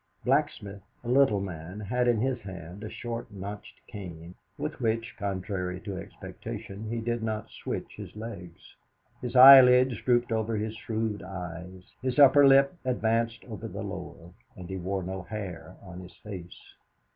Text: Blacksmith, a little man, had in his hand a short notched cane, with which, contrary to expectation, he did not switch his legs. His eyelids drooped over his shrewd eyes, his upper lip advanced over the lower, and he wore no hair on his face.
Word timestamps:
Blacksmith, 0.25 0.81
a 1.03 1.07
little 1.07 1.39
man, 1.41 1.79
had 1.79 2.07
in 2.07 2.21
his 2.21 2.41
hand 2.41 2.83
a 2.83 2.89
short 2.89 3.29
notched 3.29 3.85
cane, 3.85 4.33
with 4.57 4.81
which, 4.81 5.15
contrary 5.15 5.79
to 5.81 5.95
expectation, 5.95 6.89
he 6.89 6.97
did 6.99 7.21
not 7.21 7.51
switch 7.51 7.97
his 7.97 8.15
legs. 8.15 8.75
His 9.21 9.35
eyelids 9.35 10.01
drooped 10.01 10.31
over 10.31 10.55
his 10.57 10.75
shrewd 10.75 11.21
eyes, 11.21 11.83
his 12.01 12.17
upper 12.17 12.47
lip 12.47 12.75
advanced 12.83 13.45
over 13.45 13.67
the 13.67 13.83
lower, 13.83 14.31
and 14.57 14.67
he 14.67 14.75
wore 14.77 15.03
no 15.03 15.21
hair 15.21 15.75
on 15.83 15.99
his 15.99 16.15
face. 16.15 16.73